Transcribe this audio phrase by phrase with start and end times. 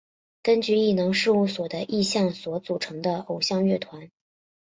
[0.41, 4.09] 根据艺能事务所的意向所组成的偶像乐团。